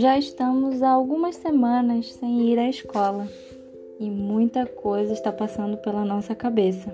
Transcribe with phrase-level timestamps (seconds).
[0.00, 3.28] Já estamos há algumas semanas sem ir à escola
[3.98, 6.90] e muita coisa está passando pela nossa cabeça,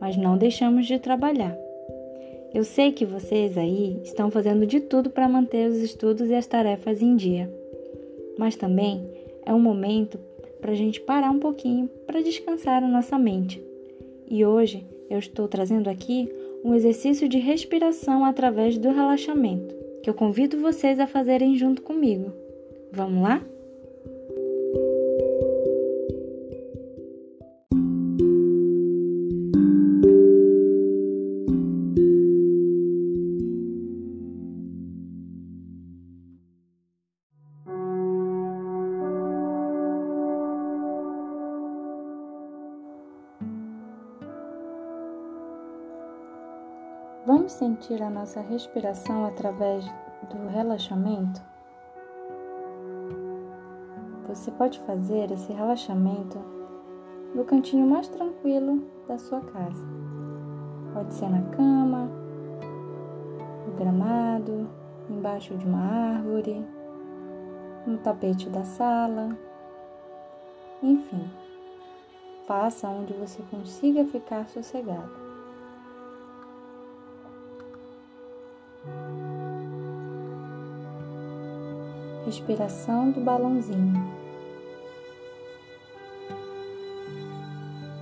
[0.00, 1.56] mas não deixamos de trabalhar.
[2.52, 6.44] Eu sei que vocês aí estão fazendo de tudo para manter os estudos e as
[6.44, 7.48] tarefas em dia,
[8.36, 9.08] mas também
[9.46, 10.18] é um momento
[10.60, 13.62] para a gente parar um pouquinho para descansar a nossa mente.
[14.28, 16.28] E hoje eu estou trazendo aqui
[16.64, 22.30] um exercício de respiração através do relaxamento que eu convido vocês a fazerem junto comigo.
[22.92, 23.42] Vamos lá?
[47.44, 49.84] Vamos sentir a nossa respiração através
[50.30, 51.42] do relaxamento?
[54.26, 56.38] Você pode fazer esse relaxamento
[57.34, 59.84] no cantinho mais tranquilo da sua casa.
[60.94, 62.08] Pode ser na cama,
[63.66, 64.66] no gramado,
[65.10, 66.64] embaixo de uma árvore,
[67.86, 69.36] no tapete da sala,
[70.82, 71.30] enfim,
[72.46, 75.23] faça onde você consiga ficar sossegado.
[82.24, 83.92] Respiração do balãozinho.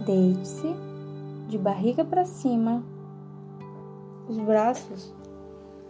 [0.05, 0.75] Deite-se
[1.49, 2.83] de barriga para cima,
[4.29, 5.15] os braços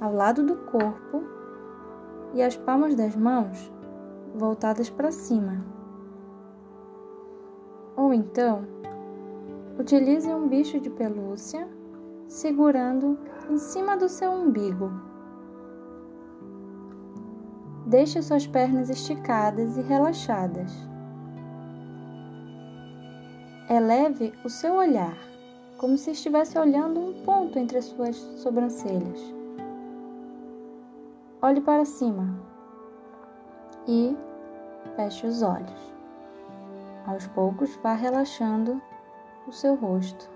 [0.01, 1.23] ao lado do corpo
[2.35, 3.71] e as palmas das mãos
[4.35, 5.65] voltadas para cima.
[7.97, 8.67] Ou então,
[9.79, 11.69] utilize um bicho de pelúcia
[12.33, 13.19] segurando
[13.51, 14.91] em cima do seu umbigo.
[17.87, 20.73] Deixe suas pernas esticadas e relaxadas.
[23.69, 25.17] Eleve o seu olhar,
[25.77, 29.21] como se estivesse olhando um ponto entre as suas sobrancelhas.
[31.43, 32.35] Olhe para cima
[33.87, 34.17] e
[34.97, 35.93] feche os olhos.
[37.07, 38.81] Aos poucos, vá relaxando
[39.47, 40.32] o seu rosto.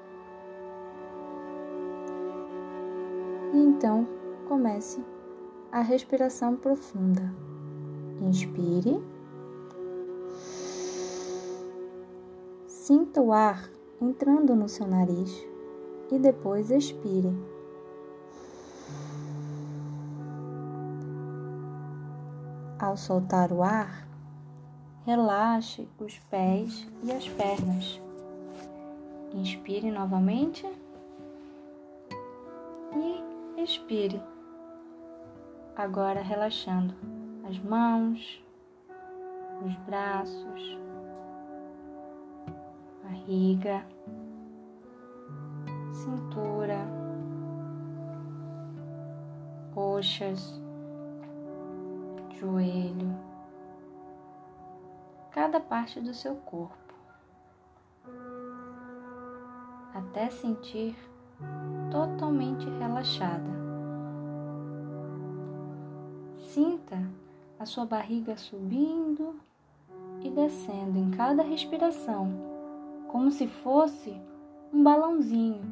[3.57, 4.07] E então
[4.47, 5.03] comece
[5.73, 7.23] a respiração profunda.
[8.21, 9.03] Inspire.
[12.67, 15.33] Sinta o ar entrando no seu nariz
[16.13, 17.35] e depois expire.
[22.79, 24.07] Ao soltar o ar,
[25.07, 28.03] relaxe os pés e as pernas.
[29.33, 30.67] Inspire novamente
[32.95, 34.23] e expire
[35.75, 36.95] agora relaxando
[37.49, 38.45] as mãos,
[39.65, 40.79] os braços,
[43.03, 43.85] barriga,
[45.93, 46.79] cintura,
[49.75, 50.61] coxas,
[52.39, 53.17] joelho,
[55.31, 56.95] cada parte do seu corpo,
[59.95, 60.97] até sentir
[61.91, 63.51] totalmente relaxada.
[66.35, 66.99] Sinta
[67.59, 69.35] a sua barriga subindo
[70.23, 72.33] e descendo em cada respiração,
[73.09, 74.19] como se fosse
[74.73, 75.63] um balãozinho,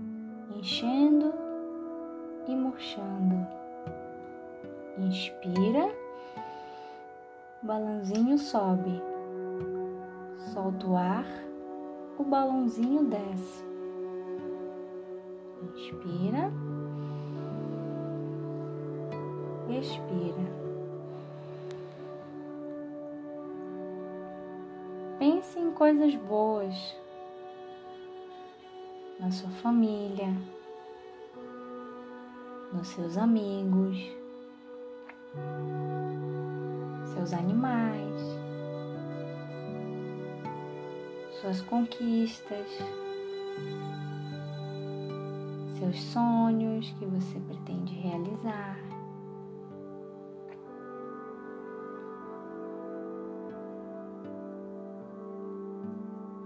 [0.57, 1.33] enchendo
[2.47, 3.47] e murchando.
[4.99, 5.93] Inspira,
[7.63, 9.03] balãozinho sobe.
[10.53, 11.27] Solta o ar,
[12.19, 13.64] o balãozinho desce.
[15.77, 16.53] Inspira,
[19.69, 20.65] expira.
[25.19, 26.75] Pense em coisas boas
[29.19, 30.33] na sua família,
[32.73, 33.97] nos seus amigos,
[37.15, 38.23] seus animais,
[41.41, 42.67] suas conquistas,
[45.85, 48.79] seus sonhos que você pretende realizar.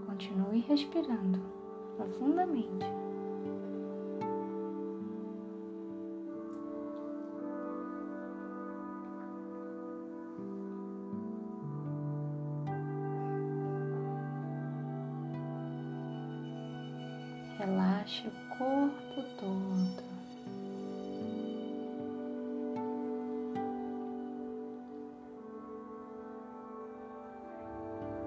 [0.05, 1.39] Continue respirando
[1.95, 2.85] profundamente.
[17.59, 20.09] Relaxe o corpo todo.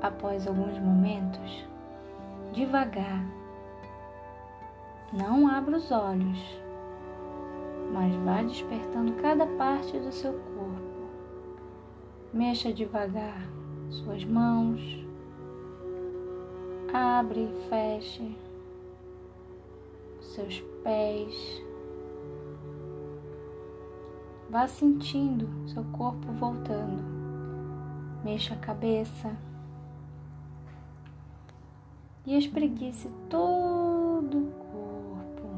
[0.02, 1.64] após alguns momentos,
[2.52, 3.25] devagar.
[5.12, 6.38] Não abra os olhos,
[7.93, 10.82] mas vá despertando cada parte do seu corpo.
[12.32, 13.46] Mexa devagar
[13.90, 14.81] suas mãos,
[16.93, 18.37] abre e feche
[20.32, 21.62] seus pés.
[24.49, 27.02] Vá sentindo seu corpo voltando.
[28.25, 29.37] Mexa a cabeça
[32.25, 35.49] e espreguice todo o corpo.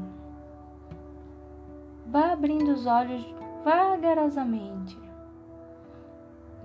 [2.07, 3.23] Vá abrindo os olhos
[3.63, 4.97] vagarosamente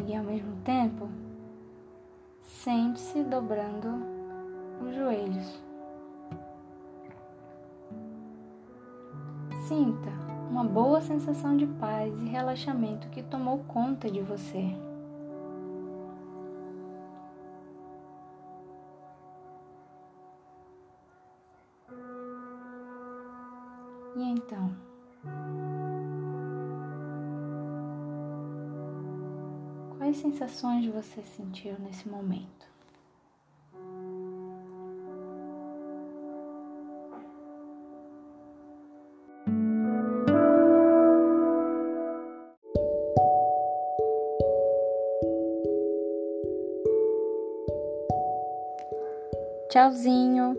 [0.06, 1.09] e, ao mesmo tempo,
[2.43, 3.89] sente-se dobrando
[4.81, 5.69] os joelhos.
[9.70, 10.11] Sinta
[10.50, 14.64] uma boa sensação de paz e relaxamento que tomou conta de você.
[24.17, 24.75] E então?
[29.96, 32.69] Quais sensações você sentiu nesse momento?
[49.70, 50.58] Tchauzinho!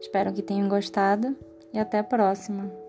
[0.00, 1.36] Espero que tenham gostado
[1.72, 2.79] e até a próxima!